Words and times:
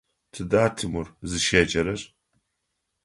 Тыда 0.33 0.63
Тимур 0.75 1.07
зыщеджэрэр? 1.29 2.01